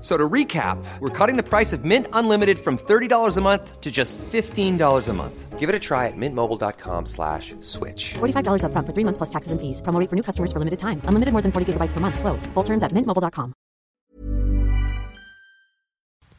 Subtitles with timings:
[0.00, 3.90] So to recap, we're cutting the price of Mint Unlimited from $30 a month to
[3.90, 5.58] just $15 a month.
[5.58, 8.14] Give it a try at mintmobile.com slash switch.
[8.14, 9.82] $45 upfront for three months plus taxes and fees.
[9.82, 11.02] Promo for new customers for limited time.
[11.04, 12.18] Unlimited more than 40 gigabytes per month.
[12.18, 12.46] Slows.
[12.54, 13.52] Full terms at mintmobile.com.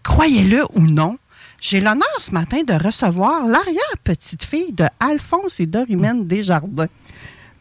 [0.04, 1.18] Croyez-le ou non,
[1.59, 6.88] j'ai l'honneur ce matin de recevoir l'arrière-petite-fille de Alphonse et Dorimène Desjardins.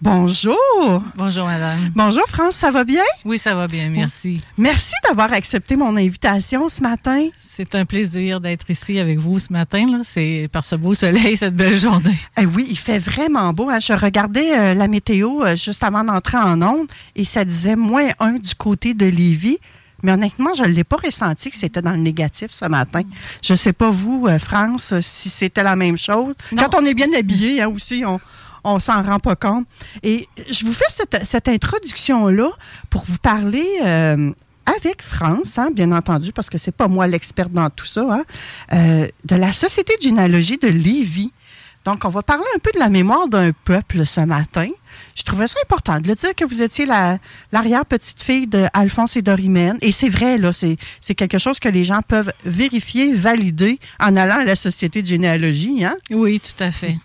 [0.02, 0.56] Bonjour.
[1.14, 1.78] Bonjour, madame.
[1.94, 3.02] Bonjour, France, ça va bien?
[3.26, 4.40] Oui, ça va bien, merci.
[4.56, 7.28] Merci d'avoir accepté mon invitation ce matin.
[7.38, 9.84] C'est un plaisir d'être ici avec vous ce matin.
[9.90, 9.98] là.
[10.02, 12.18] C'est par ce beau soleil, cette belle journée.
[12.40, 13.68] Eh oui, il fait vraiment beau.
[13.68, 13.78] hein.
[13.78, 18.08] Je regardais euh, la météo euh, juste avant d'entrer en onde et ça disait moins
[18.20, 19.58] un du côté de Lévis.
[20.02, 23.02] Mais honnêtement, je ne l'ai pas ressenti que c'était dans le négatif ce matin.
[23.42, 26.34] Je ne sais pas vous, euh, France, si c'était la même chose.
[26.52, 26.62] Non.
[26.62, 28.18] Quand on est bien habillé hein, aussi, on
[28.64, 29.66] on s'en rend pas compte.
[30.02, 32.48] Et je vous fais cette, cette introduction-là
[32.90, 34.30] pour vous parler euh,
[34.66, 38.24] avec France, hein, bien entendu, parce que c'est pas moi l'experte dans tout ça, hein,
[38.72, 41.32] euh, de la Société de généalogie de Lévis.
[41.86, 44.68] Donc, on va parler un peu de la mémoire d'un peuple ce matin.
[45.16, 47.16] Je trouvais ça important de le dire que vous étiez la-
[47.52, 49.78] l'arrière-petite-fille d'Alphonse et Dorimène.
[49.80, 54.40] Et c'est vrai, là, c'est quelque chose que les gens peuvent vérifier, valider en allant
[54.40, 55.82] à la Société de généalogie.
[55.84, 55.96] Hein?
[56.12, 56.98] Oui, tout à fait.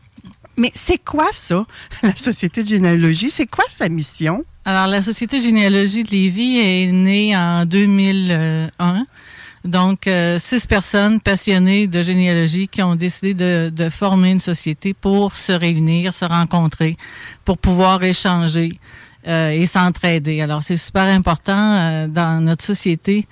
[0.58, 1.66] Mais c'est quoi ça,
[2.04, 3.30] la Société de généalogie?
[3.30, 4.44] C'est quoi sa mission?
[4.64, 9.06] Alors, la Société Généalogie de Lévis est née en 2001.
[9.64, 14.94] Donc, euh, six personnes passionnées de généalogie qui ont décidé de, de former une société
[14.94, 16.96] pour se réunir, se rencontrer,
[17.44, 18.80] pour pouvoir échanger
[19.28, 20.42] euh, et s'entraider.
[20.42, 23.28] Alors, c'est super important euh, dans notre société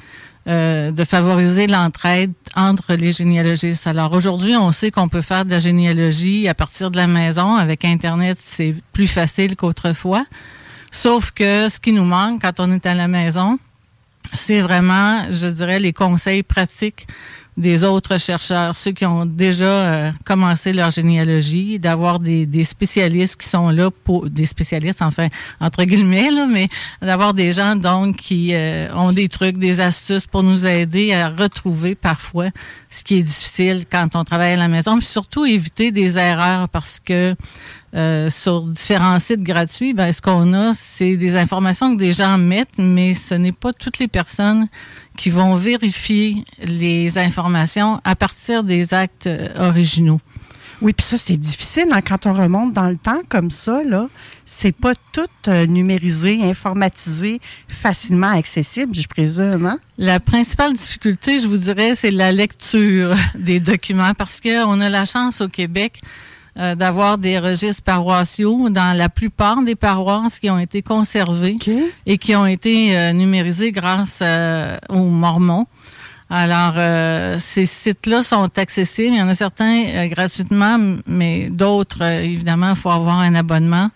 [0.48, 3.88] euh, de favoriser l'entraide entre les généalogistes.
[3.88, 7.56] Alors, aujourd'hui, on sait qu'on peut faire de la généalogie à partir de la maison.
[7.56, 10.26] Avec Internet, c'est plus facile qu'autrefois.
[10.92, 13.58] Sauf que ce qui nous manque quand on est à la maison,
[14.34, 17.08] c'est vraiment, je dirais, les conseils pratiques
[17.56, 23.40] des autres chercheurs, ceux qui ont déjà euh, commencé leur généalogie, d'avoir des, des spécialistes
[23.40, 25.28] qui sont là pour des spécialistes, enfin
[25.60, 26.68] entre guillemets, là, mais
[27.02, 31.30] d'avoir des gens donc qui euh, ont des trucs, des astuces pour nous aider à
[31.30, 32.50] retrouver parfois
[32.90, 36.70] ce qui est difficile quand on travaille à la maison, mais surtout éviter des erreurs
[36.70, 37.36] parce que
[37.96, 42.40] euh, sur différents sites gratuits, ben, ce qu'on a, c'est des informations que des gens
[42.40, 44.68] mettent, mais ce n'est pas toutes les personnes
[45.18, 50.20] qui vont vérifier les informations à partir des actes euh, originaux.
[50.82, 53.84] Oui, puis ça, c'est difficile hein, quand on remonte dans le temps comme ça.
[53.86, 54.10] là.
[54.46, 59.66] C'est pas tout euh, numérisé, informatisé, facilement accessible, je présume.
[59.66, 59.80] Hein?
[59.98, 65.06] La principale difficulté, je vous dirais, c'est la lecture des documents parce qu'on a la
[65.06, 66.02] chance au Québec
[66.58, 71.70] euh, d'avoir des registres paroissiaux dans la plupart des paroisses qui ont été conservés OK.
[72.06, 75.68] et qui ont été euh, numérisés grâce euh, aux Mormons.
[76.30, 79.14] Alors, euh, ces sites-là sont accessibles.
[79.14, 83.36] Il y en a certains euh, gratuitement, mais d'autres, euh, évidemment, il faut avoir un
[83.36, 83.92] abonnement.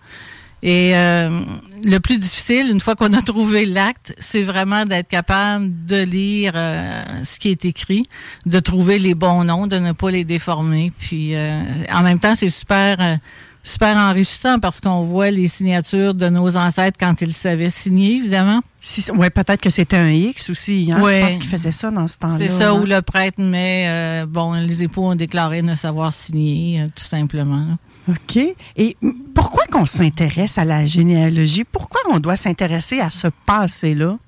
[0.62, 1.40] Et euh,
[1.84, 6.52] le plus difficile, une fois qu'on a trouvé l'acte, c'est vraiment d'être capable de lire
[6.56, 8.08] euh, ce qui est écrit,
[8.46, 10.92] de trouver les bons noms, de ne pas les déformer.
[10.98, 13.16] Puis, euh, en même temps, c'est super, euh,
[13.62, 18.60] super enrichissant parce qu'on voit les signatures de nos ancêtres quand ils savaient signer, évidemment.
[18.80, 20.90] Si, ouais, peut-être que c'était un X aussi.
[20.92, 21.02] Hein?
[21.02, 21.20] Ouais.
[21.20, 22.38] Je pense qu'il faisait ça dans ce temps-là.
[22.38, 22.80] C'est ça hein.
[22.80, 27.04] où le prêtre met, euh, bon, les époux ont déclaré ne savoir signer, euh, tout
[27.04, 27.58] simplement.
[27.58, 27.76] là.
[28.08, 28.38] OK?
[28.76, 28.96] Et
[29.34, 31.64] pourquoi qu'on s'intéresse à la généalogie?
[31.64, 34.18] Pourquoi on doit s'intéresser à ce passé-là?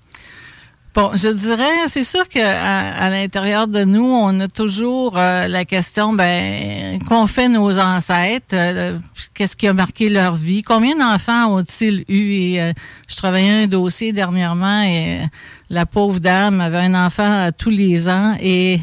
[0.92, 5.64] Bon, je dirais, c'est sûr que à, l'intérieur de nous, on a toujours euh, la
[5.64, 8.98] question, ben, qu'ont fait nos ancêtres, euh,
[9.32, 12.58] qu'est-ce qui a marqué leur vie, combien d'enfants ont-ils eu?
[12.58, 12.72] Euh,
[13.08, 15.20] je travaillais un dossier dernièrement et
[15.68, 18.80] la pauvre dame avait un enfant tous les ans et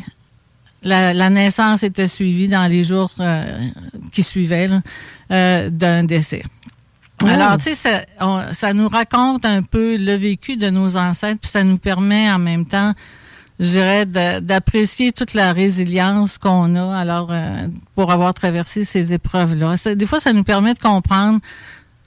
[0.88, 3.46] la, la naissance était suivie dans les jours euh,
[4.12, 4.70] qui suivaient
[5.32, 6.44] euh, d'un décès.
[7.26, 11.40] Alors, tu sais, ça, on- ça nous raconte un peu le vécu de nos ancêtres,
[11.42, 12.94] puis ça nous permet en même temps,
[13.60, 14.06] je dirais,
[14.42, 19.76] d'apprécier toute la résilience qu'on a, alors, euh, pour avoir traversé ces épreuves-là.
[19.96, 21.40] Des fois, ça nous permet de comprendre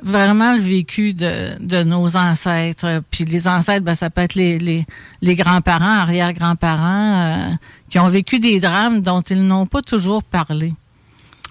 [0.02, 3.02] vraiment le vécu de, nos ancêtres.
[3.10, 4.86] Puis les ancêtres, ben, ça peut être les,
[5.22, 7.50] grands-parents, arrière-grands-parents, euh,
[7.90, 10.72] qui ont vécu des drames dont ils n'ont pas toujours parlé.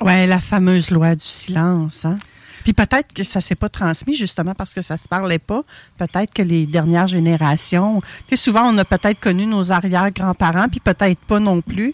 [0.01, 2.05] Ouais, la fameuse loi du silence.
[2.05, 2.17] Hein?
[2.63, 5.63] Puis peut-être que ça s'est pas transmis justement parce que ça se parlait pas.
[5.97, 10.79] Peut-être que les dernières générations, tu sais, souvent on a peut-être connu nos arrière-grands-parents, puis
[10.79, 11.93] peut-être pas non plus.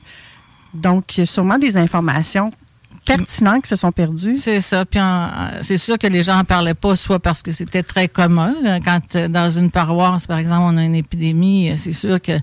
[0.74, 2.52] Donc, il y a sûrement des informations
[3.06, 4.38] pertinentes qui se sont perdues.
[4.38, 4.86] C'est ça.
[4.86, 5.00] Puis
[5.62, 8.56] c'est sûr que les gens en parlaient pas, soit parce que c'était très commun.
[8.62, 8.80] là.
[8.80, 12.40] Quand euh, dans une paroisse, par exemple, on a une épidémie, euh, c'est sûr que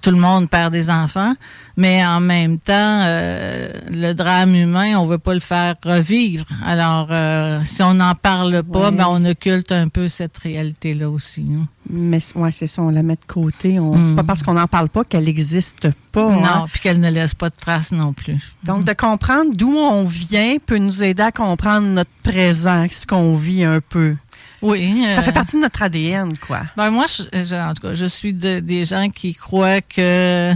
[0.00, 1.34] tout le monde perd des enfants.
[1.76, 2.72] Mais en même temps,
[3.02, 6.44] euh, le drame humain, on veut pas le faire revivre.
[6.64, 8.96] Alors, euh, si on n'en parle pas, Ouais.
[8.96, 11.44] ben on occulte un peu cette réalité-là aussi.
[11.52, 11.66] hein.
[11.90, 13.78] Mais ouais, c'est ça, on la met de côté.
[13.80, 14.06] On- Mm.
[14.06, 16.32] C'est pas parce qu'on n'en parle pas qu'elle n'existe pas.
[16.32, 16.40] hein.
[16.40, 18.38] Non, puis qu'elle ne laisse pas de traces non plus.
[18.62, 23.34] Donc, de comprendre d'où on vient peut nous aider à comprendre notre présent, ce qu'on
[23.34, 24.14] vit un peu.
[24.62, 25.04] Oui.
[25.10, 26.60] Ça euh, fait partie de notre ADN, quoi.
[26.76, 30.54] Ben moi, je, je- en tout cas, je suis de- des gens qui croient que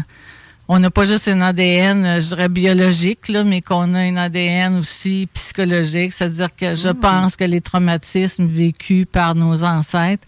[0.68, 4.16] on n'a pas juste un ADN, euh, je dirais biologique, là, mais qu'on a un
[4.16, 6.12] ADN aussi psychologique.
[6.12, 10.26] C'est-à-dire que je pense que les traumatismes vécus par nos ancêtres,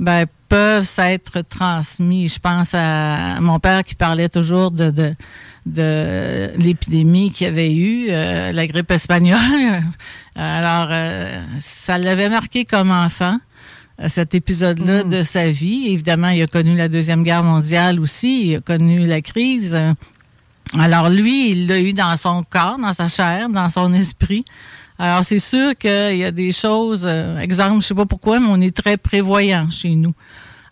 [0.00, 2.28] ben, peuvent s'être transmis.
[2.28, 5.14] Je pense à mon père qui parlait toujours de, de,
[5.66, 9.38] de l'épidémie qu'il y avait eu, euh, la grippe espagnole.
[10.36, 13.38] Alors, euh, ça l'avait marqué comme enfant
[14.08, 15.88] cet épisode-là de sa vie.
[15.88, 19.74] Évidemment, il a connu la Deuxième Guerre mondiale aussi, il a connu la crise.
[19.74, 19.92] Euh,
[20.78, 24.44] Alors lui, il l'a eu dans son corps, dans sa chair, dans son esprit.
[24.98, 28.46] Alors c'est sûr qu'il y a des choses, euh, exemple, je sais pas pourquoi, mais
[28.48, 30.14] on est très prévoyant chez nous.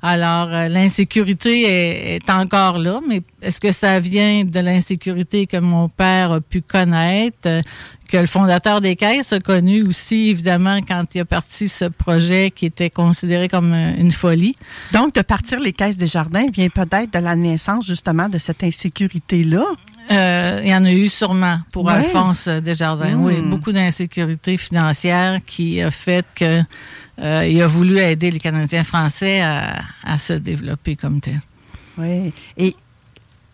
[0.05, 5.59] Alors euh, l'insécurité est, est encore là, mais est-ce que ça vient de l'insécurité que
[5.59, 7.63] mon père a pu connaître, euh,
[8.09, 12.51] que le fondateur des caisses a connu aussi, évidemment, quand il a parti ce projet
[12.55, 14.57] qui était considéré comme euh, une folie?
[14.93, 18.65] Donc, de partir les caisses des jardins vient peut-être de la naissance, justement, de cette
[18.65, 19.65] insécurité-là?
[20.11, 21.93] Euh, il y en a eu sûrement pour Ouais.
[21.93, 23.15] Alphonse Desjardins.
[23.19, 26.61] Oui, beaucoup d'insécurité financière qui a fait que
[27.19, 31.41] euh, il a voulu aider les Canadiens français à, se développer comme tel.
[31.99, 32.33] Oui.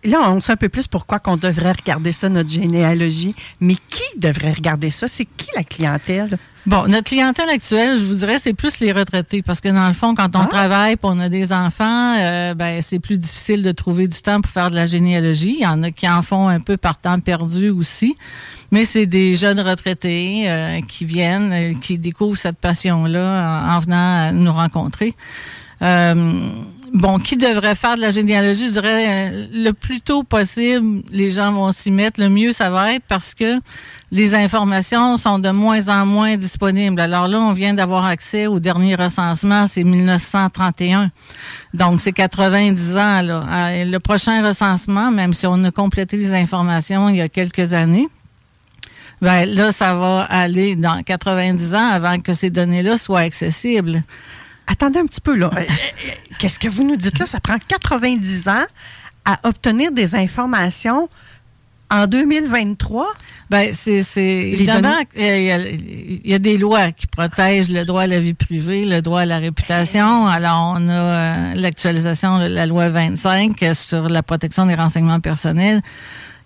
[0.04, 3.34] Là, on sait un peu plus pourquoi qu'on devrait regarder ça, notre généalogie.
[3.60, 5.08] Mais qui devrait regarder ça?
[5.08, 6.38] C'est qui la clientèle?
[6.66, 9.94] Bon, notre clientèle actuelle, je vous dirais, c'est plus les retraités parce que dans le
[9.94, 10.46] fond, quand on Ah.
[10.48, 14.42] travaille, puis on a des enfants, euh, ben c'est plus difficile de trouver du temps
[14.42, 15.56] pour faire de la généalogie.
[15.58, 18.16] Il y en a qui en font un peu par temps perdu aussi,
[18.70, 23.78] mais c'est des jeunes retraités euh, qui viennent, euh, qui découvrent cette passion-là en, en
[23.78, 25.14] venant nous rencontrer.
[26.94, 28.68] Bon, qui devrait faire de la généalogie?
[28.68, 32.70] Je dirais euh, le plus tôt possible, les gens vont s'y mettre, le mieux ça
[32.70, 33.60] va être parce que
[34.10, 37.00] les informations sont de moins en moins disponibles.
[37.00, 41.10] Alors là, on vient d'avoir accès au dernier recensement, c'est 1931.
[41.74, 43.22] Donc, c'est 90 ans.
[43.28, 47.74] Euh, Le prochain recensement, même si on a complété les informations il y a quelques
[47.74, 48.08] années,
[49.20, 54.02] ben là, ça va aller dans 90 ans avant que ces données-là soient accessibles.
[54.68, 55.50] Attendez un petit peu, là.
[55.56, 57.26] Euh, euh, Qu'est-ce que vous nous dites là?
[57.26, 58.64] Ça prend 90 ans
[59.24, 61.08] à obtenir des informations
[61.90, 63.06] en 2023?
[63.50, 68.02] Ben, c'est, évidemment, il y, a, il y a des lois qui protègent le droit
[68.02, 70.26] à la vie privée, le droit à la réputation.
[70.26, 75.20] Alors, on a euh, l'actualisation de la loi 25 euh, sur la protection des renseignements
[75.20, 75.80] personnels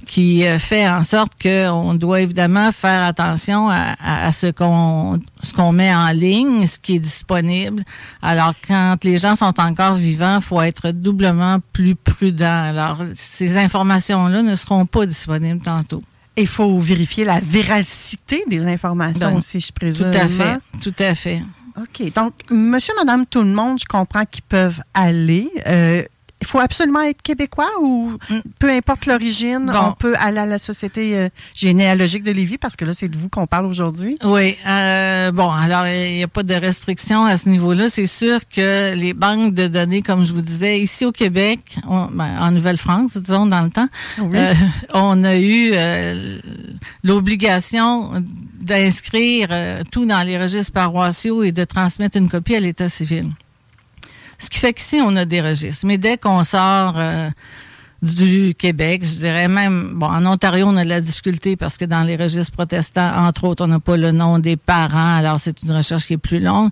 [0.07, 5.19] qui euh, fait en sorte qu'on doit évidemment faire attention à, à- à ce qu'on
[5.43, 7.83] ce qu'on met en ligne, ce qui est disponible.
[8.21, 12.45] Alors, quand les gens sont encore vivants, il faut être doublement plus prudent.
[12.69, 16.03] Alors, ces informations-là ne seront pas disponibles tantôt.
[16.37, 20.07] Il faut vérifier la véracité des informations Ben, aussi, je Tout présume.
[20.15, 21.43] à fait, tout à fait.
[21.77, 22.13] OK.
[22.15, 25.51] Donc, monsieur, madame, tout le monde, je comprends qu'ils peuvent aller.
[25.67, 26.03] Euh,
[26.43, 28.39] il faut absolument être québécois ou Mm.
[28.59, 29.79] peu importe l'origine, Bon.
[29.91, 33.17] on peut aller à la Société euh, généalogique de Lévis parce que là, c'est de
[33.17, 34.19] vous qu'on parle aujourd'hui.
[34.25, 34.57] Oui.
[34.67, 37.89] euh, bon, alors il n'y a pas de restriction à ce niveau-là.
[37.89, 42.07] C'est sûr que les banques de données, comme je vous disais, ici au Québec, on-
[42.13, 43.89] ben, en Nouvelle-France, disons dans le temps,
[44.21, 44.37] Oui.
[44.37, 44.53] euh,
[44.95, 45.73] on a eu
[47.05, 48.11] l'obligation
[48.61, 49.49] d'inscrire
[49.91, 53.29] tout dans les registres paroissiaux et de transmettre une copie à l'État civil.
[54.43, 55.87] Ce qui fait qu'ici, on a des registres.
[55.87, 57.31] Mais dès qu'on sort euh,
[58.03, 59.05] du Québec.
[59.05, 62.17] Je dirais même, bon, en Ontario, on a de la difficulté parce que dans les
[62.17, 66.07] registres protestants, entre autres, on n'a pas le nom des parents, alors c'est une recherche
[66.07, 66.71] qui est plus longue.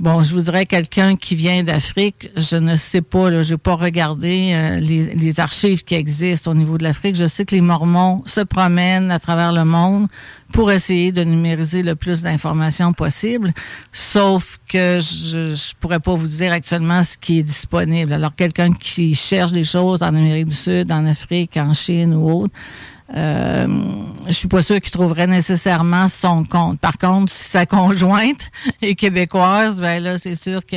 [0.00, 2.28] Bon, je voudrais quelqu'un qui vient d'Afrique.
[2.36, 6.78] Je ne sais pas, là, j'ai pas regardé euh, les, archives qui existent au niveau
[6.78, 7.14] de l'Afrique.
[7.14, 10.08] Je sais que les Mormons se promènent à travers le monde
[10.52, 13.52] pour essayer de numériser le plus d'informations possible.
[13.92, 18.12] Sauf que je, je pourrais pas vous dire actuellement ce qui est disponible.
[18.12, 22.42] Alors, quelqu'un qui cherche des choses en Amérique du Sud, en Afrique, en Chine ou
[22.42, 22.54] autre,
[23.14, 23.66] euh,
[24.26, 26.78] je suis pas sûre qu'il trouverait nécessairement son compte.
[26.80, 30.76] Par contre, si sa conjointe est québécoise, ben là, c'est sûr que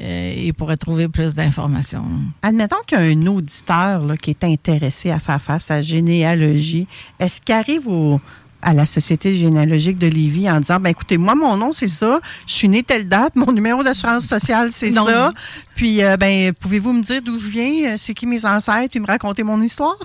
[0.00, 2.04] euh, il pourrait trouver plus d'informations.
[2.42, 6.86] Admettons qu'il y a un auditeur là, qui est intéressé à faire face à généalogie.
[7.20, 8.18] Est-ce qu'il arrive au,
[8.62, 12.20] à la Société généalogique de Lévis en disant ben écoutez, moi, mon nom, c'est ça,
[12.46, 15.30] je suis né telle date, mon numéro d'assurance sociale, c'est ça.
[15.76, 19.06] Puis euh, ben, pouvez-vous me dire d'où je viens, c'est qui mes ancêtres, puis me
[19.06, 19.98] raconter mon histoire?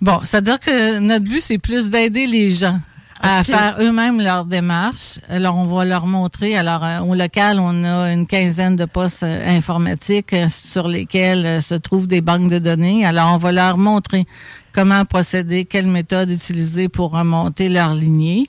[0.00, 2.78] Bon, c'est-à-dire que notre but, c'est plus d'aider les gens
[3.20, 5.18] à faire eux-mêmes leur démarche.
[5.28, 6.56] Alors, on va leur montrer.
[6.56, 11.62] Alors, euh, au local, on a une quinzaine de postes euh, informatiques euh, sur lesquels
[11.62, 13.06] se trouvent des banques de données.
[13.06, 14.26] Alors, on va leur montrer
[14.72, 18.46] comment procéder, quelle méthode utiliser pour remonter leur lignée.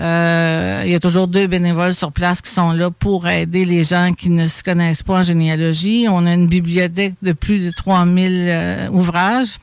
[0.00, 3.84] Euh, il y a toujours deux bénévoles sur place qui sont là pour aider les
[3.84, 6.06] gens qui ne se connaissent pas en généalogie.
[6.08, 9.58] On a une bibliothèque de plus de 3000 euh, ouvrages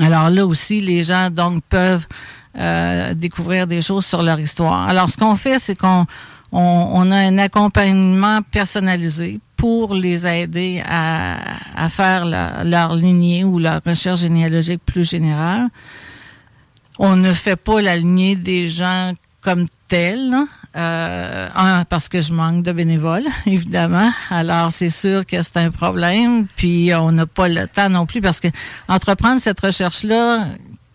[0.00, 2.06] alors là aussi, les gens donc peuvent
[2.58, 4.88] euh, découvrir des choses sur leur histoire.
[4.88, 6.06] Alors ce qu'on fait, c'est qu'on
[6.52, 12.24] on, a un accompagnement personnalisé pour les aider à, faire
[12.64, 15.68] leur lignée ou leur recherche généalogique plus générale.
[16.98, 20.34] On ne fait pas la lignée des gens comme telle.
[20.78, 24.12] Euh, un, parce que je manque de bénévoles, évidemment.
[24.30, 26.46] Alors, c'est sûr que c'est un problème.
[26.56, 28.48] Puis, on n'a pas le temps non plus parce que
[28.86, 30.46] entreprendre cette recherche-là,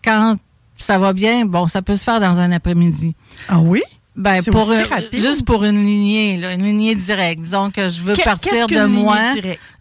[0.02, 0.36] quand
[0.78, 3.14] ça va bien, bon, ça peut se faire dans un après-midi.
[3.48, 3.82] Ah oui?
[4.16, 4.72] Ben, pour
[5.12, 7.42] juste pour une lignée, une lignée directe.
[7.42, 9.18] Disons que je veux partir de moi.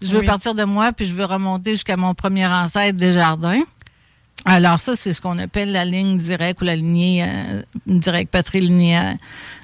[0.01, 3.61] Je veux partir de moi, puis je veux remonter jusqu'à mon premier ancêtre des jardins.
[4.45, 9.15] Alors ça, c'est ce qu'on appelle la ligne directe ou la lignée euh, directe patrilinéaire.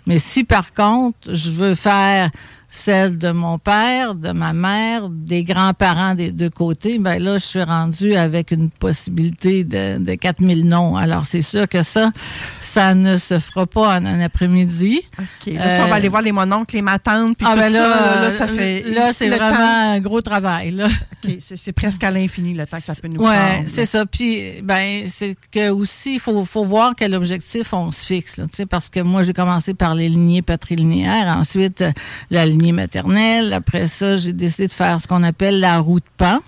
[0.06, 2.30] Mais si par contre, je veux faire
[2.70, 7.46] celle de mon père, de ma mère, des grands-parents des deux côtés, ben là, je
[7.46, 10.96] suis rendue avec une possibilité de, de 4000 noms.
[10.96, 12.12] Alors, c'est sûr que ça,
[12.60, 15.02] ça ne se fera pas en un après-midi.
[15.18, 15.54] OK.
[15.54, 18.30] Là, on va aller voir les mononcles, les matantes, puis ah, tout ben là, là,
[18.30, 18.84] ça fait...
[18.84, 20.88] Là, c'est vraiment un gros travail, là.
[21.26, 21.38] OK.
[21.40, 23.60] C'est presque à l'infini, le temps que ça peut nous ouais, prendre.
[23.62, 24.06] Oui, c'est ça.
[24.06, 28.46] Puis, ben, c'est que aussi, il faut, faut voir quel objectif on se fixe, là,
[28.70, 31.84] parce que moi, j'ai commencé par les lignées patrilinéaires, ensuite,
[32.30, 33.54] la lignée maternelle.
[33.54, 36.40] Après ça, j'ai décidé de faire ce qu'on appelle la roue de pan,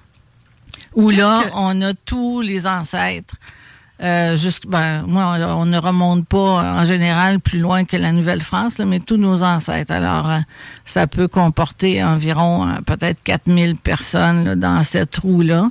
[0.95, 3.35] où là, on a tous les ancêtres.
[4.01, 8.79] Euh, juste, ben, moi, on ne remonte pas en général plus loin que la Nouvelle-France,
[8.79, 9.91] mais tous nos ancêtres.
[9.91, 10.39] Alors, euh,
[10.85, 15.69] ça peut comporter environ euh, peut-être 4000 personnes dans cette roue-là.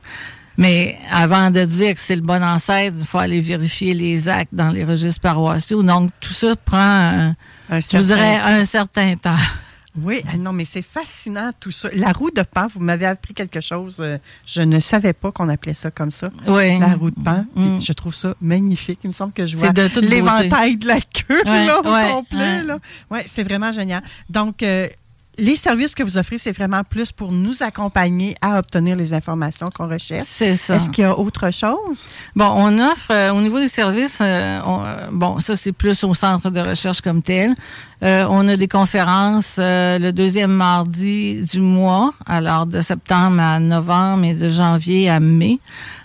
[0.57, 4.55] Mais avant de dire que c'est le bon ancêtre, il faut aller vérifier les actes
[4.55, 5.83] dans les registres paroissiaux.
[5.83, 7.35] Donc, tout ça prend,
[7.71, 9.37] je dirais, un certain temps.
[9.99, 11.89] Oui, ah non, mais c'est fascinant tout ça.
[11.93, 13.97] La roue de pan, vous m'avez appris quelque chose.
[13.99, 16.29] Euh, je ne savais pas qu'on appelait ça comme ça.
[16.47, 16.79] Oui.
[16.79, 17.45] La roue de pan.
[17.57, 17.81] Mm.
[17.81, 19.01] Je trouve ça magnifique.
[19.03, 22.63] Il me semble que je vois l'éventail de la queue là, au complet.
[22.63, 22.79] Là.
[23.11, 24.03] Ouais, c'est vraiment génial.
[24.29, 24.89] Donc, euh,
[25.41, 29.69] les services que vous offrez, c'est vraiment plus pour nous accompagner à obtenir les informations
[29.75, 30.27] qu'on recherche.
[30.27, 30.77] C'est ça.
[30.77, 32.05] Est-ce qu'il y a autre chose?
[32.37, 36.15] Bon, on offre, euh, au niveau des services, euh, euh, bon, ça c'est plus au
[36.15, 37.55] centre de recherche comme tel.
[38.03, 44.35] on a des conférences le deuxième mardi du mois, alors de septembre à novembre et
[44.35, 45.59] de janvier à mai.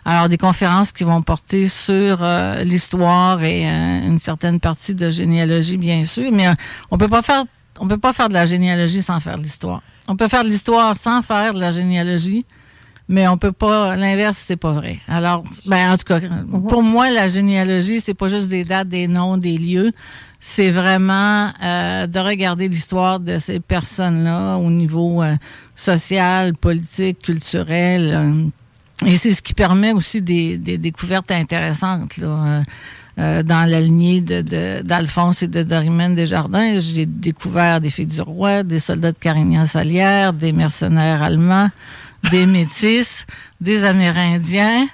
[0.08, 2.24] Alors, des conférences qui vont porter sur
[2.64, 6.48] l'histoire et une certaine partie de généalogie, bien sûr, mais
[6.92, 7.46] on peut pas faire
[7.80, 9.82] on peut pas faire de la généalogie sans faire de l'histoire.
[10.08, 12.46] On peut faire de l'histoire sans faire de la généalogie,
[13.08, 13.96] mais on peut pas.
[13.96, 15.00] L'inverse, c'est pas vrai.
[15.08, 16.20] Alors, ben en tout cas,
[16.68, 19.92] pour moi, la généalogie, c'est pas juste des dates, des noms, des lieux.
[20.40, 25.36] C'est vraiment euh, de regarder l'histoire de ces personnes-là au niveau euh,
[25.76, 28.14] social, politique, culturel.
[28.14, 32.18] Euh, et c'est ce qui permet aussi des, des découvertes intéressantes.
[32.18, 32.62] Là.
[33.18, 36.78] Euh, dans la lignée d'Alphonse de, et de Dorimène Desjardins.
[36.80, 41.70] J'ai découvert des filles du roi, des soldats de Carignan-Salière, des mercenaires allemands,
[42.30, 43.26] des métis,
[43.62, 44.88] des Amérindiens.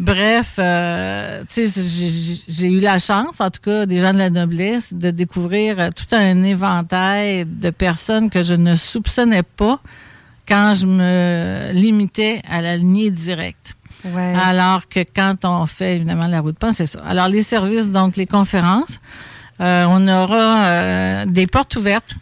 [0.00, 5.12] Bref, euh, j'ai eu la chance, en tout cas, des gens de la noblesse, de
[5.12, 9.80] découvrir tout un éventail de personnes que je ne soupçonnais pas
[10.48, 13.76] quand je me limitais à la lignée directe.
[14.12, 14.34] Ouais.
[14.42, 17.00] Alors que quand on fait évidemment la route de pain, c'est ça.
[17.06, 18.98] Alors les services, donc les conférences,
[19.60, 22.14] euh, on aura euh, des portes ouvertes.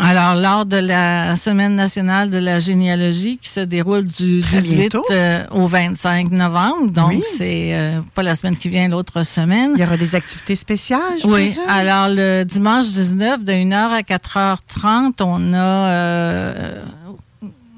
[0.00, 4.76] Alors, lors de la Semaine nationale de la généalogie qui se déroule du Très 18
[4.76, 5.04] bientôt.
[5.12, 7.22] euh, au 25 novembre, donc Oui.
[7.38, 9.70] c'est euh, pas la semaine qui vient, l'autre semaine.
[9.76, 11.62] Il y aura des activités spéciales, je Oui, présume?
[11.68, 16.82] alors le dimanche 19, de 1h à 4h30, on a euh,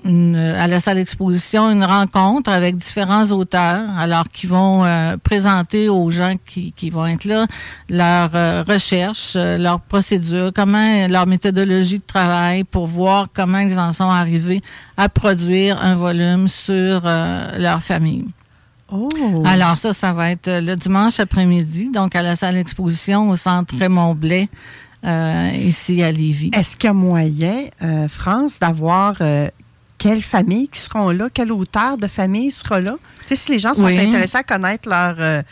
[0.06, 5.88] une- à la salle d'exposition une rencontre avec différents auteurs, alors qui vont euh, présenter
[5.88, 7.46] aux gens qui, qui vont être là
[7.90, 13.78] leur euh, recherche, euh, leur procédure, comment leur méthodologie de travail pour voir comment ils
[13.78, 14.62] en sont arrivés
[14.96, 18.24] à produire un volume sur euh, leur famille.
[18.92, 19.08] Oh.
[19.44, 23.74] Alors ça, ça va être le dimanche après-midi, donc à la salle d'exposition au centre
[23.76, 24.48] Raymond Blais,
[25.04, 26.50] euh, ici à Lévis.
[26.52, 29.48] Est-ce qu'il y a moyen, euh, France, d'avoir euh,
[29.98, 32.94] quelle famille qui seront là, quel auteur de famille sera là?
[33.22, 33.98] Tu sais, si les gens sont Oui.
[33.98, 35.42] intéressés à connaître leur, euh,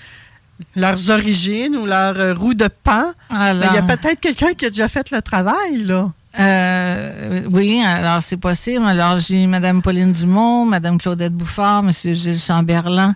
[0.76, 4.66] leurs origines ou leur euh, roue de pan, ben, il y a peut-être quelqu'un qui
[4.66, 6.10] a déjà fait le travail, là.
[6.38, 8.84] euh, oui, alors c'est possible.
[8.84, 11.90] Alors j'ai Mme Pauline Dumont, Mme Claudette Bouffard, M.
[11.92, 13.14] Gilles Chamberlain,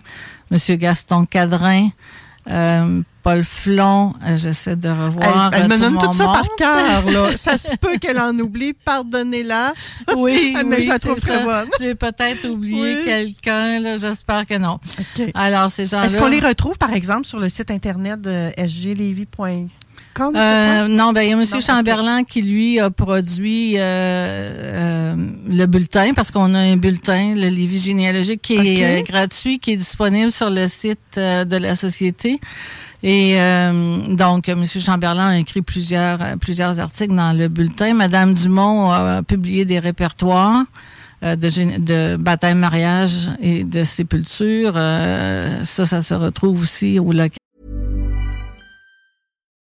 [0.51, 0.57] M.
[0.77, 1.89] Gaston Cadrin,
[2.49, 4.13] euh, Paul Flon.
[4.25, 5.51] Euh, J'essaie de revoir.
[5.53, 7.37] elle elle euh, me tout nomme mon tout ça par cœur, là.
[7.37, 9.73] Ça se peut qu'elle en oublie, pardonnez-la.
[10.17, 11.43] Oui, Mais oui, je la trouve très ça.
[11.43, 11.69] bonne.
[11.79, 13.05] J'ai peut-être oublié Oui.
[13.05, 14.79] quelqu'un, là, j'espère que non.
[15.33, 16.05] Alors, ces gens-là...
[16.05, 19.67] Est-ce qu'on les retrouve, par exemple, sur le site internet de sglevy.com?
[20.19, 21.43] Euh, non, ben il y a M.
[21.51, 21.59] Non.
[21.59, 25.15] Chamberlain qui, lui, a produit euh, euh,
[25.47, 29.77] le bulletin, parce qu'on a un bulletin, le Lévis généalogique, qui est gratuit, qui est
[29.77, 32.39] disponible sur le site de la Société.
[33.01, 33.37] Et
[34.09, 34.65] donc, M.
[34.65, 37.93] Chamberlain a écrit plusieurs, plusieurs articles dans le bulletin.
[37.93, 40.65] Madame Dumont a publié des répertoires
[41.21, 44.73] de, de baptême, mariage et de sépulture.
[44.75, 47.38] Euh, ça, ça se retrouve aussi au local.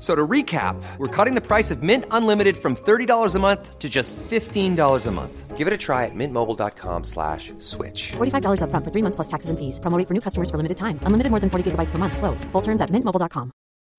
[0.00, 3.78] F- So to recap, we're cutting the price of Mint Unlimited from $30 a month
[3.78, 5.58] to just $15 a month.
[5.58, 8.12] Give it a try at mintmobile.com slash switch.
[8.16, 9.78] $45 upfront for three months plus taxes and fees.
[9.78, 10.98] Promo rate for new customers for limited time.
[11.02, 12.16] Unlimited more than 40 gigabytes per month.
[12.16, 12.44] Slows.
[12.52, 13.52] Full terms at mintmobile.com.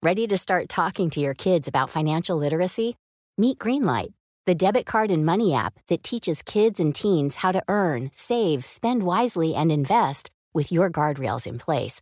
[0.04, 2.96] Ready to start talking to your kids about financial literacy?
[3.38, 4.14] Meet Greenlight,
[4.48, 8.66] the debit card and money app that teaches kids and teens how to earn, save,
[8.66, 12.02] spend wisely, and invest with your guardrails in place.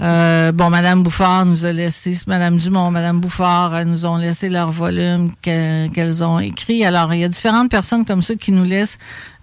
[0.00, 4.48] Euh, bon, Madame Bouffard nous a laissé, Madame Dumont, Madame Bouffard euh, nous ont laissé
[4.48, 6.84] leur volume que- qu'elles ont écrit.
[6.84, 8.96] Alors, il y a différentes personnes comme ça qui nous laissent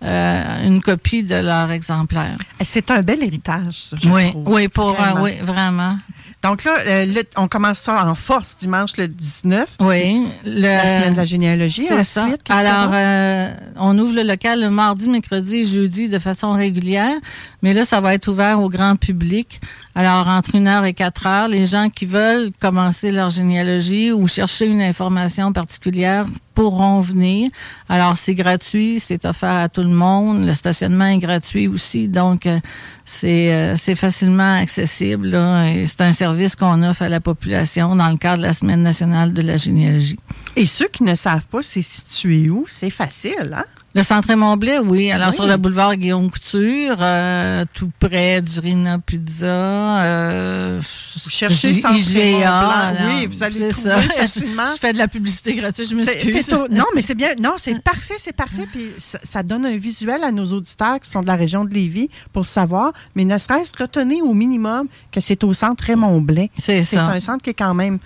[0.03, 2.37] euh, une copie de leur exemplaire.
[2.63, 4.43] C'est un bel héritage, ça, je Oui, trouve.
[4.53, 5.21] oui, pour, euh, Vraiment.
[5.23, 5.97] oui, vraiment.
[6.43, 10.27] Donc là, euh, le- on commence ça en force dimanche le 19, Oui.
[10.45, 11.85] Le, la semaine de la généalogie.
[11.87, 12.27] C'est ça.
[12.49, 17.15] Alors, euh, on ouvre le local le mardi, mercredi et jeudi de façon régulière,
[17.65, 19.59] mais là, ça va être ouvert au grand public.
[19.95, 24.27] Alors, entre une heure et quatre heures, les gens qui veulent commencer leur généalogie ou
[24.27, 27.49] chercher une information particulière pourront venir.
[27.89, 30.45] Alors, c'est gratuit, c'est offert à tout le monde.
[30.45, 32.59] Le stationnement est gratuit aussi, donc euh,
[33.03, 35.31] c'est euh, c'est facilement accessible.
[35.87, 39.33] c'est un service qu'on offre à la population dans le cadre de la Semaine nationale
[39.33, 40.19] de la généalogie.
[40.55, 43.65] Et ceux qui ne savent pas c'est situé où, c'est facile, hein?
[43.95, 45.09] Le centre Montblé, oui.
[45.09, 45.35] Alors, Oui.
[45.35, 49.45] sur le boulevard Guillaume Couture, euh, tout près du Rina Pizza.
[50.03, 53.07] Euh, Vous cherchez Centre Raymond Blanc.
[53.07, 54.13] Oui, vous allez le c'est trouver ça.
[54.17, 54.65] facilement.
[54.65, 56.45] Je, fais de la publicité gratuite, je C'est- m'excuse.
[56.45, 57.29] c'est non, mais c'est bien.
[57.41, 58.67] Non, c'est parfait, c'est parfait.
[58.69, 61.73] Puis ça, ça donne un visuel à nos auditeurs qui sont de la région de
[61.73, 62.91] Lévis pour savoir.
[63.15, 66.49] Mais ne serait-ce retenez au minimum que c'est au centre Raymond Blais.
[66.59, 67.05] C'est C'est ça.
[67.05, 67.99] un centre qui est quand même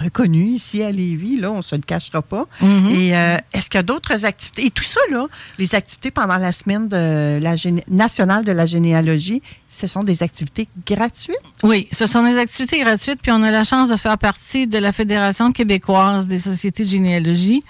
[0.00, 2.46] reconnu ici à Lévis, là, on ne se le cachera pas.
[2.60, 2.88] Mhm.
[2.90, 4.66] Et euh, est-ce qu'il y a d'autres activités?
[4.66, 5.26] Et tout ça, là,
[5.58, 10.22] les activités pendant la semaine de la géné- nationale de la généalogie, ce sont des
[10.22, 11.36] activités gratuites?
[11.62, 14.78] Oui, ce sont des activités gratuites, puis on a la chance de faire partie de
[14.78, 17.62] la Fédération québécoise des sociétés de généalogie.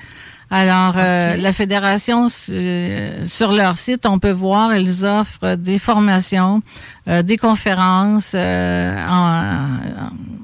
[0.55, 6.61] Alors, euh, la fédération, euh, sur leur site, on peut voir, ils offrent des formations,
[7.07, 9.67] des conférences en,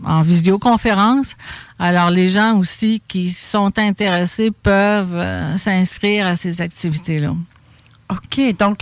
[0.07, 1.35] en visioconférence.
[1.79, 7.35] Alors, les gens aussi qui sont intéressés peuvent euh, s'inscrire à ces activités-là.
[8.11, 8.57] OK.
[8.59, 8.81] Donc,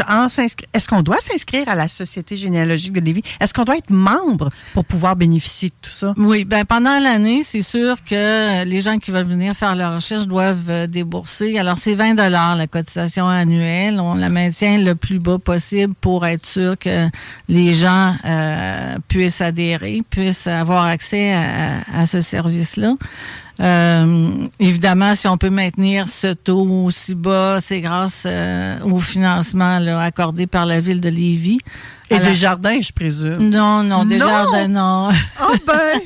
[0.73, 3.23] est-ce qu'on doit s'inscrire à la Société généalogique de Lévis?
[3.41, 6.15] Est-ce qu'on doit être membre pour pouvoir bénéficier de tout ça?
[6.17, 6.45] Oui.
[6.45, 10.71] Ben pendant l'année, c'est sûr que les gens qui veulent venir faire leur recherche doivent
[10.71, 11.59] euh, débourser.
[11.59, 14.01] Alors, c'est 20 la cotisation annuelle.
[14.01, 17.09] On la maintient le plus bas possible pour être sûr que
[17.49, 22.95] les gens euh, puissent adhérer, puissent avoir accès à ce service-là.
[23.59, 29.77] Euh, évidemment, si on peut maintenir ce taux aussi bas, c'est grâce euh, au financement
[29.99, 31.59] accordé par la ville de Lévis.
[32.11, 33.39] Et des jardins, je présume.
[33.51, 35.09] Non, non, des jardins, non.
[35.39, 36.01] Ah ben,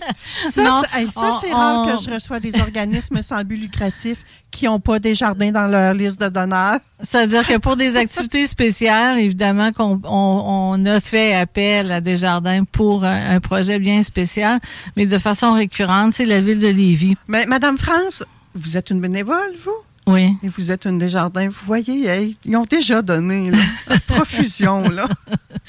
[0.51, 0.83] ça,
[1.41, 5.53] c'est rare que je reçois des organismes sans but lucratif qui n'ont pas des jardins
[5.53, 6.81] dans leur liste de donneurs.
[7.03, 12.65] C'est-à-dire que pour des activités spéciales, évidemment qu'on on, a fait appel à des jardins
[12.65, 14.59] pour un, projet bien spécial,
[14.97, 17.17] mais de façon récurrente, c'est la ville de Lévis.
[17.29, 19.77] Mais Madame France, vous êtes une bénévole, vous?
[20.07, 20.37] Oui.
[20.43, 21.49] Et vous êtes une Desjardins.
[21.49, 23.53] Vous voyez, ils ont déjà donné
[24.07, 24.89] profusion.
[24.89, 25.07] Là.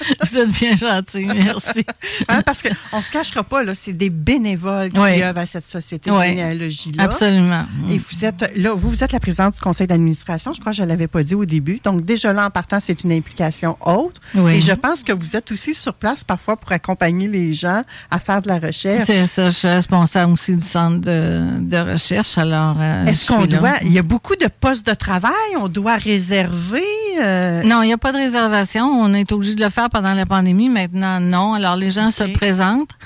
[0.30, 1.84] vous êtes bien gentil, merci.
[2.28, 5.66] Hein, parce qu'on ne se cachera pas, là, c'est des bénévoles qui œuvrent à cette
[5.66, 7.04] société de généalogie-là.
[7.04, 7.66] Absolument.
[7.90, 10.78] Et vous êtes là, vous, vous êtes la présidente du conseil d'administration, je crois que
[10.78, 11.80] je ne l'avais pas dit au début.
[11.82, 14.20] Donc, déjà là, en partant, c'est une implication autre.
[14.48, 18.18] Et je pense que vous êtes aussi sur place parfois pour accompagner les gens à
[18.18, 19.06] faire de la recherche.
[19.06, 22.38] C'est ça, je suis responsable aussi du centre de, recherche.
[22.38, 23.76] Alors, euh, est-ce qu'on doit.
[23.82, 25.32] Il y a beaucoup de postes de travail?
[25.58, 26.82] On doit réserver?
[27.20, 27.62] Euh?
[27.62, 28.84] Non, il n'y a pas de réservation.
[28.84, 30.68] On est obligé de le faire pendant la pandémie.
[30.68, 31.54] Maintenant, non.
[31.54, 32.96] Alors, les gens se présentent.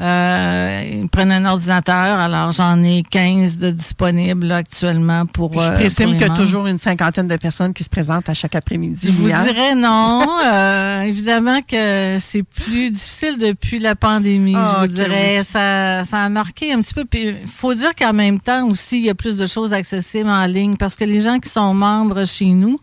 [0.00, 2.18] Euh, ils prennent un ordinateur.
[2.18, 5.52] Alors, j'en ai 15 de disponibles actuellement pour.
[5.52, 8.34] Je euh, présume qu'il y a toujours une cinquantaine de personnes qui se présentent à
[8.34, 9.08] chaque après-midi.
[9.08, 10.26] Je vous dirais non.
[10.46, 14.52] euh, évidemment que c'est plus difficile depuis la pandémie.
[14.52, 17.04] je ah, vous dirais, ça, ça a marqué un petit peu.
[17.04, 20.30] Puis, il faut dire qu'en même temps aussi, il y a plus de choses accessibles
[20.30, 22.78] en ligne parce que les gens qui sont membres chez nous,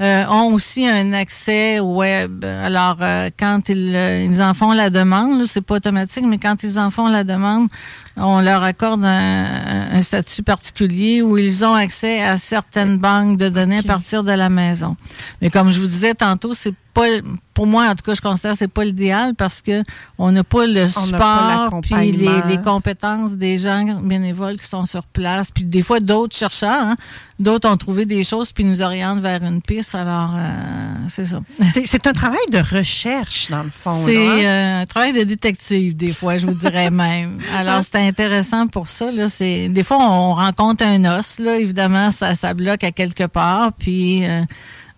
[0.00, 2.42] euh, ont aussi un accès web.
[2.44, 6.62] Alors, euh, quand ils, euh, ils, en font la demande, c'est pas automatique, mais quand
[6.62, 7.68] ils en font la demande,
[8.16, 13.78] on leur accorde un, statut particulier où ils ont accès à certaines banques de données
[13.78, 14.96] à partir de la maison.
[15.42, 18.52] Mais comme je vous disais tantôt, c'est pas pour moi en tout cas je considère
[18.52, 19.82] que c'est pas l'idéal parce que
[20.18, 25.50] on n'a pas le support puis les, compétences des gens bénévoles qui sont sur place.
[25.50, 26.96] Puis des fois d'autres chercheurs hein,
[27.38, 29.94] d'autres ont trouvé des choses puis nous orientent vers une piste.
[29.94, 31.40] Alors euh, c'est ça.
[31.84, 34.38] C'est un travail de recherche dans le fond c'est hein?
[34.42, 37.40] euh, un travail de détective des fois je vous dirais même.
[37.54, 39.28] Alors c'est intéressant pour ça là.
[39.28, 41.58] C'est des fois on rencontre un os là.
[41.58, 44.42] Évidemment ça ça bloque à quelque part puis euh,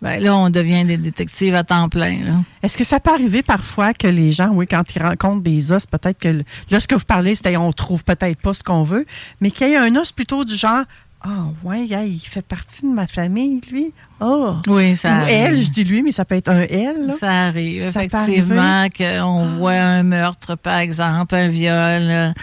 [0.03, 2.17] ben là, on devient des détectives à temps plein.
[2.65, 5.87] Est-ce que ça peut arriver parfois que les gens, oui, quand ils rencontrent des os,
[5.87, 9.07] peut-être que là, ce que vous parlez, c'est on trouve peut-être pas ce qu'on veut,
[9.41, 10.83] mais qu'il y ait un os plutôt du genre
[11.23, 13.93] Ah, ouais, il fait partie de ma famille, lui.
[14.21, 14.57] Oh.
[14.67, 17.13] Oui, ça Ou elle, je dis lui, mais ça peut être un elle.
[17.13, 22.35] Ça arrive, effectivement, qu'on voit un meurtre, par exemple, un viol.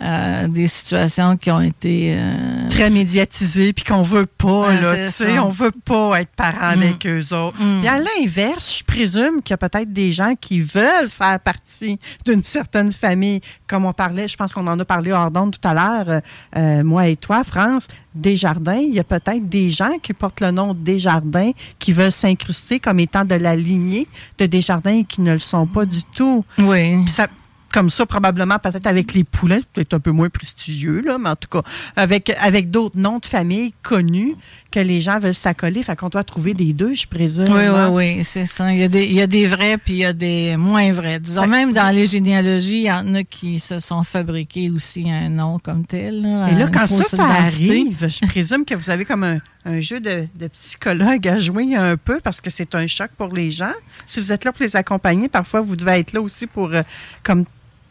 [0.00, 5.10] Euh, des situations qui ont été euh, très médiatisées puis qu'on veut pas là, tu
[5.10, 6.82] sais, on veut pas être parent mm.
[6.82, 7.60] avec eux autres.
[7.60, 7.84] Mm.
[7.86, 12.44] à l'inverse, je présume qu'il y a peut-être des gens qui veulent faire partie d'une
[12.44, 15.74] certaine famille, comme on parlait, je pense qu'on en a parlé hors d'onde tout à
[15.74, 16.22] l'heure,
[16.56, 18.80] euh, moi et toi, France, Desjardins.
[18.80, 21.50] Il y a peut-être des gens qui portent le nom Desjardins
[21.80, 24.06] qui veulent s'incruster comme étant de la lignée
[24.38, 26.44] de Desjardins et qui ne le sont pas du tout.
[26.58, 27.06] Oui.
[27.08, 27.26] ça,
[27.72, 31.36] comme ça, probablement, peut-être avec les poulets, peut-être un peu moins prestigieux, là, mais en
[31.36, 31.62] tout cas,
[31.96, 34.34] avec, avec d'autres noms de famille connus
[34.70, 35.82] que les gens veulent s'accoler.
[35.82, 37.48] Fait qu'on doit trouver des deux, je présume.
[37.48, 38.72] Oui, oui, oui, c'est ça.
[38.72, 40.92] Il y, a des, il y a des vrais, puis il y a des moins
[40.92, 41.18] vrais.
[41.18, 45.28] Disons, même dans les généalogies, il y en a qui se sont fabriqués aussi un
[45.28, 46.18] nom comme tel.
[46.50, 50.00] Et là, quand ça, ça arrive, je présume que vous avez comme un, un jeu
[50.00, 53.72] de, de, psychologue à jouer un peu parce que c'est un choc pour les gens.
[54.06, 56.82] Si vous êtes là pour les accompagner, parfois, vous devez être là aussi pour, euh,
[57.22, 57.44] comme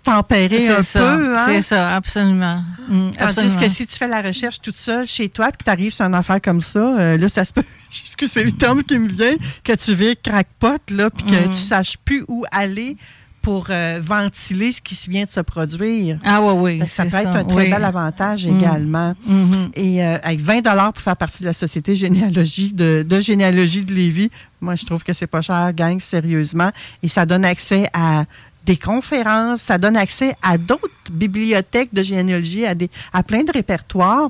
[0.10, 1.36] tempérer un peu.
[1.38, 1.46] Hein?
[1.46, 2.64] C'est ça, absolument.
[2.88, 5.94] Mm, Tandis que si tu fais la recherche toute seule chez toi, puis tu arrives
[5.94, 9.10] sur une affaire comme ça, euh, là, ça se peut, c'est le terme qui me
[9.10, 11.52] vient, que tu vis crackpot, là, puis que mm.
[11.52, 12.98] tu saches plus où aller
[13.42, 16.18] pour euh, ventiler ce qui vient de se produire.
[16.26, 16.88] Ah oui, oui.
[16.88, 18.58] Ça peut être un très bel avantage mm.
[18.58, 19.16] également.
[19.28, 19.70] Mm-hmm.
[19.76, 23.94] Et euh, avec 20 pour faire partie de la Société généalogie de, de généalogie de
[23.94, 24.30] Lévis,
[24.62, 26.70] moi, je trouve que c'est pas cher, gang, sérieusement.
[27.02, 28.26] Et ça donne accès à
[28.70, 33.52] des conférences, ça donne accès à d'autres bibliothèques de généalogie, à, des, à plein de
[33.52, 34.30] répertoires.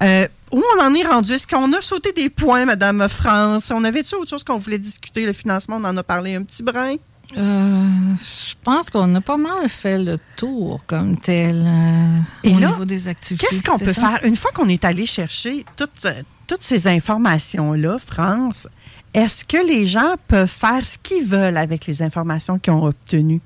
[0.00, 1.32] Euh, où on en est rendu?
[1.32, 3.70] Est-ce qu'on a sauté des points, Madame France?
[3.70, 5.26] On avait-tu autre chose qu'on voulait discuter?
[5.26, 6.94] Le financement, on en a parlé un petit brin.
[7.36, 12.58] Euh, je pense qu'on a pas mal fait le tour comme tel euh, Et au
[12.60, 13.46] là, niveau des activités.
[13.46, 14.00] Qu'est-ce qu'on peut ça?
[14.00, 14.20] faire?
[14.24, 16.06] Une fois qu'on est allé chercher toutes,
[16.46, 18.66] toutes ces informations-là, France,
[19.12, 23.42] est-ce que les gens peuvent faire ce qu'ils veulent avec les informations qu'ils ont obtenues?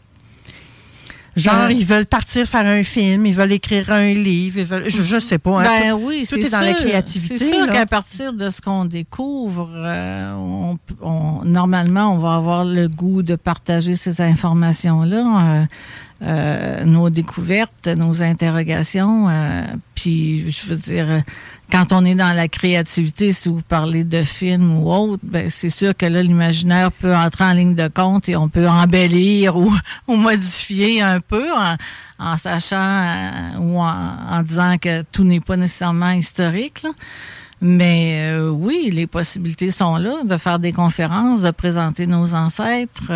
[1.38, 4.88] Genre, Euh, ils veulent partir faire un film, ils veulent écrire un livre, ils veulent,
[4.88, 5.61] je, je sais pas.
[5.61, 8.51] hein, Ben tout- oui, tout c'est est dans la créativité, C'est sûr qu'à partir de
[8.51, 14.20] ce qu'on découvre, euh, on- on- normalement, on va avoir le goût de partager ces
[14.20, 15.64] informations-là, euh,
[16.20, 19.28] euh, nos découvertes, nos interrogations.
[19.28, 19.62] euh,
[19.94, 21.22] puis, je veux dire,
[21.70, 25.70] quand on est dans la créativité, si vous parlez de films ou autre, ben, c'est
[25.70, 29.72] sûr que là, l'imaginaire peut entrer en ligne de compte et on peut embellir ou,
[30.09, 31.46] modifier un peu
[32.18, 36.85] en, sachant euh, ou en, disant que tout n'est pas nécessairement historique.
[37.61, 43.12] Mais oui, les possibilités sont là de faire des conférences, de présenter nos ancêtres.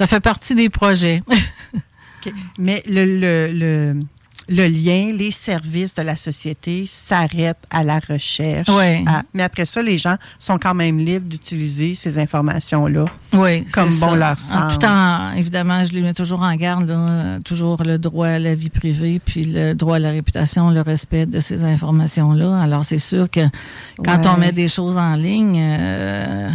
[0.00, 1.20] Ça fait partie des projets.
[2.58, 4.00] Mais le, le, le,
[4.48, 8.68] le lien, les services de la société s'arrêtent à la recherche.
[8.70, 9.04] Ouais.
[9.06, 13.04] à- mais après ça, les gens sont quand même libres d'utiliser ces informations-là.
[13.34, 14.16] Oui, Comme bon ça.
[14.16, 14.36] leur En
[14.70, 14.72] semble.
[14.78, 18.54] tout en, évidemment, je les mets toujours en garde, là, toujours le droit à la
[18.54, 22.58] vie privée, puis le droit à la réputation, le respect de ces informations-là.
[22.62, 23.46] Alors, c'est sûr que
[24.02, 26.50] quand on met des choses en ligne, euh,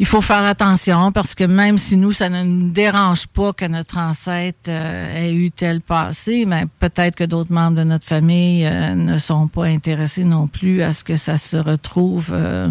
[0.00, 3.64] il faut faire attention parce que même si nous, ça ne nous dérange pas que
[3.64, 8.64] notre ancêtre euh, ait eu tel passé, mais peut-être que d'autres membres de notre famille
[8.64, 12.70] euh, ne sont pas intéressés non plus à ce que ça se retrouve euh,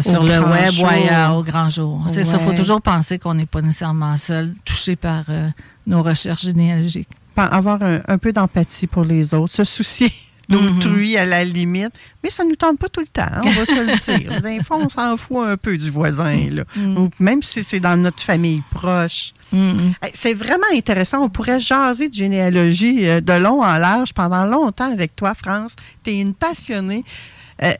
[0.00, 0.86] sur le web jour.
[0.86, 2.02] ou ailleurs au grand jour.
[2.08, 5.24] C'est ça, il faut toujours penser qu'on n'est pas nécessairement seul, touché par
[5.86, 7.08] nos recherches généalogiques.
[7.36, 10.12] Avoir un, un peu d'empathie pour les autres, se soucier
[10.48, 11.92] d'autrui à la limite.
[12.22, 14.40] Mais ça ne nous tente pas tout le temps, hein, on va se le dire.
[14.42, 16.36] Des fois, on s'en fout un peu du voisin.
[16.50, 16.64] Là.
[16.76, 19.32] Ou même si c'est dans notre famille proche.
[19.52, 19.94] Mhm.
[20.02, 21.22] Hey, C'est vraiment intéressant.
[21.22, 25.74] On pourrait jaser de généalogie euh, de long en large pendant longtemps avec toi, France.
[26.04, 27.04] Tu es une passionnée.
[27.62, 27.72] Euh,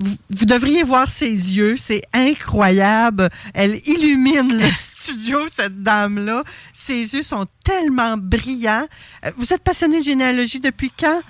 [0.00, 1.76] vous, vous devriez voir ses yeux.
[1.76, 3.28] C'est incroyable.
[3.54, 6.42] Elle illumine le studio, cette dame-là.
[6.72, 8.86] Ses yeux sont tellement brillants.
[9.24, 11.20] Euh, Vous êtes passionnée de généalogie depuis quand?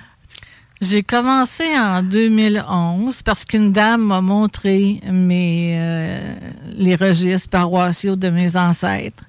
[0.84, 6.34] J'ai commencé en 2011 parce qu'une dame m'a montré mes, euh,
[6.76, 9.24] les registres paroissiaux de mes ancêtres,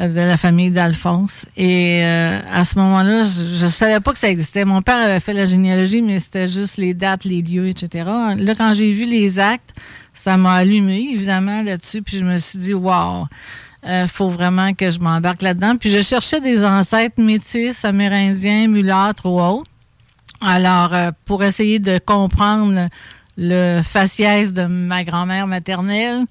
[0.00, 1.44] euh, de la famille d'Alphonse.
[1.58, 4.64] Et euh, à ce moment-là, je ne savais pas que ça existait.
[4.64, 8.08] Mon père avait fait la généalogie, mais c'était juste les dates, les lieux, etc.
[8.38, 9.74] Là, quand j'ai vu les actes,
[10.14, 12.00] ça m'a allumé, évidemment, là-dessus.
[12.00, 13.26] Puis je me suis dit, wow,
[13.86, 15.76] il faut vraiment que je m'embarque là-dedans.
[15.76, 19.70] Puis je cherchais des ancêtres métis, amérindiens, mulâtres ou autres.
[20.40, 22.88] Alors, euh, pour essayer de comprendre
[23.36, 26.24] le faciès de ma grand-mère maternelle,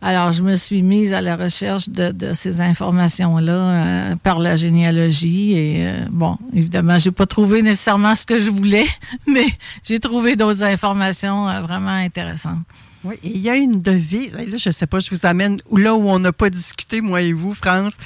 [0.00, 5.52] alors je me suis mise à la recherche de, ces informations-là euh, par la généalogie.
[5.52, 8.86] Et euh, bon, évidemment, j'ai pas trouvé nécessairement ce que je voulais,
[9.26, 9.46] mais
[9.82, 12.60] j'ai trouvé d'autres informations vraiment intéressantes.
[13.04, 14.32] Oui, et il y a une devise.
[14.32, 17.22] Là, je ne sais pas, je vous amène là où on n'a pas discuté, moi
[17.22, 17.96] et vous, France.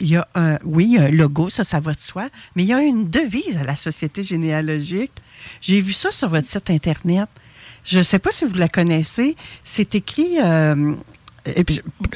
[0.00, 2.72] Il y a un, oui, un logo, ça, ça va de soi, mais il y
[2.72, 5.12] a une devise à la Société généalogique.
[5.60, 7.28] J'ai vu ça sur votre site Internet.
[7.84, 9.36] Je ne sais pas si vous la connaissez.
[9.62, 10.38] C'est écrit.
[10.42, 10.94] euh,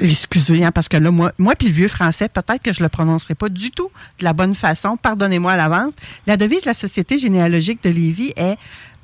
[0.00, 2.84] excusez, hein, parce que là, moi, moi puis le vieux français, peut-être que je ne
[2.84, 4.96] le prononcerai pas du tout de la bonne façon.
[4.96, 5.92] Pardonnez-moi à l'avance.
[6.26, 8.56] La devise de la Société généalogique de Lévis est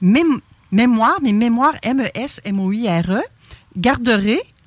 [0.03, 0.41] mém-
[0.73, 3.23] mémoire, mais mémoire M-E-S-M-O-I-R-E,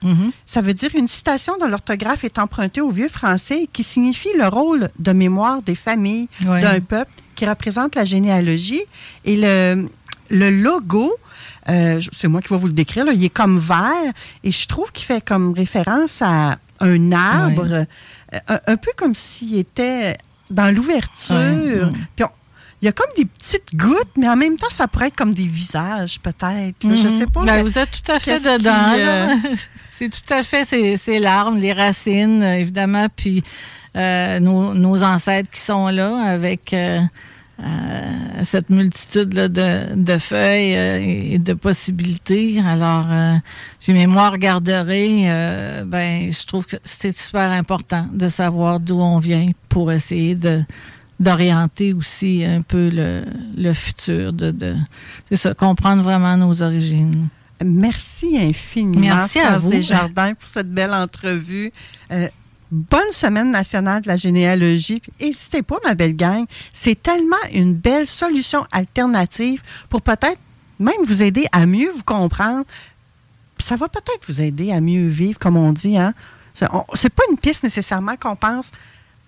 [0.04, 0.32] Mhm.
[0.46, 4.48] Ça veut dire une citation dont l'orthographe est empruntée au vieux français qui signifie le
[4.48, 6.28] rôle de mémoire des familles
[6.62, 8.82] d'un peuple qui représente la généalogie.
[9.26, 9.88] Et le,
[10.30, 11.12] le logo,
[11.70, 14.68] euh, c'est moi qui vais vous le décrire, là, il est comme vert et je
[14.68, 17.86] trouve qu'il fait comme référence à un arbre, euh,
[18.48, 20.16] un, un peu comme s'il était
[20.52, 21.36] dans l'ouverture.
[21.88, 21.94] Mm.
[22.16, 22.30] Puis on-
[22.82, 25.34] il y a comme des petites gouttes, mais en même temps, ça pourrait être comme
[25.34, 26.84] des visages, peut-être.
[26.84, 27.12] là, Je Mhm.
[27.12, 27.44] sais pas.
[27.44, 28.96] Ben, vous êtes tout à fait dedans.
[28.98, 29.36] là.
[29.90, 30.64] C'est tout à fait
[30.98, 33.42] ces, larmes, les racines, euh, évidemment, puis
[33.96, 37.00] euh, nos, nos ancêtres qui sont là avec euh,
[37.60, 37.64] euh,
[38.44, 42.62] cette multitude là, de, de feuilles euh, et de possibilités.
[42.64, 43.34] Alors, euh,
[43.80, 49.18] puis mémoire garderée, euh, ben, je trouve que c'est super important de savoir d'où on
[49.18, 50.62] vient pour essayer de
[51.20, 53.24] d'orienter aussi un peu le,
[53.56, 54.76] le futur, de, de
[55.30, 57.28] c'est ça, comprendre vraiment nos origines.
[57.64, 59.70] Merci infiniment, Merci à France vous.
[59.72, 61.72] Desjardins, pour cette belle entrevue.
[62.12, 62.28] Euh,
[62.70, 65.02] bonne semaine nationale de la généalogie.
[65.20, 66.46] N'hésitez pas, ma belle gang.
[66.72, 70.40] C'est tellement une belle solution alternative pour peut-être
[70.80, 72.64] même vous aider à mieux vous comprendre
[73.60, 75.98] ça va peut-être vous aider à mieux vivre, comme on dit.
[75.98, 76.14] Hein?
[76.54, 78.72] C'est pas une piste nécessairement qu'on pense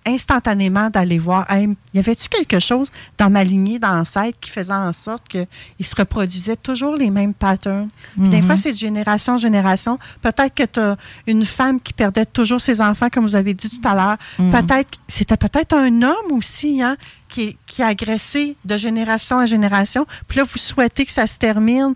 [0.06, 1.46] instantanément d'aller voir,
[1.94, 5.46] y avait-tu quelque chose dans ma lignée d'ancêtres qui faisait en sorte qu'ils
[5.86, 7.88] se reproduisaient toujours les mêmes patterns?
[8.16, 8.60] Des fois, mhm.
[8.60, 9.98] c'est de génération en génération.
[10.22, 13.68] Peut-être que tu as une femme qui perdait toujours ses enfants, comme vous avez dit
[13.68, 14.16] tout à l'heure.
[14.38, 14.52] Mhm.
[14.52, 16.96] Peut-être, c'était peut-être un homme aussi, hein,
[17.28, 20.06] qui, qui a agressé de génération en génération.
[20.28, 21.94] Puis là, vous souhaitez que ça se termine,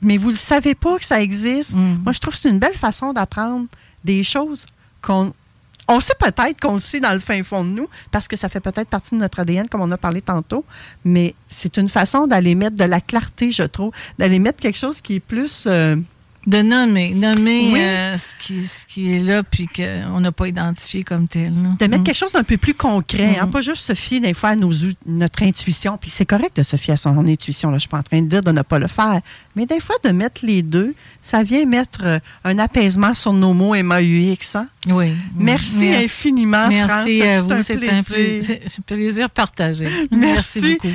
[0.00, 1.74] mais vous ne savez pas que ça existe.
[1.74, 2.02] Mhm.
[2.04, 3.66] Moi, je trouve que c'est une belle façon d'apprendre
[4.04, 4.66] des choses
[5.02, 5.32] qu'on
[5.88, 8.48] on sait peut-être qu'on le sait dans le fin fond de nous, parce que ça
[8.48, 10.64] fait peut-être partie de notre ADN, comme on a parlé tantôt,
[11.04, 15.00] mais c'est une façon d'aller mettre de la clarté, je trouve, d'aller mettre quelque chose
[15.00, 15.64] qui est plus...
[15.66, 15.96] Euh,
[16.46, 21.02] de nommer, nommer euh, ce, qui, ce qui est là puis qu'on n'a pas identifié
[21.02, 21.52] comme tel.
[21.52, 22.04] De mettre mm.
[22.04, 23.50] quelque chose d'un peu plus concret, hein, mm.
[23.50, 24.70] pas juste se fier des fois à nos,
[25.06, 25.98] notre intuition.
[25.98, 28.20] Puis c'est correct de se fier à son intuition, là, je suis pas en train
[28.20, 29.20] de dire de ne pas le faire.
[29.56, 33.54] Mais des fois, de mettre les deux, ça vient mettre euh, un apaisement sur nos
[33.54, 34.54] mots MAUX.
[34.54, 34.68] Hein?
[34.88, 35.14] Oui.
[35.34, 38.56] Merci, infiniment, Merci à vous, c'est un, plaisir.
[38.78, 39.88] un plaisir partagé.
[40.10, 40.94] Merci, Merci beaucoup.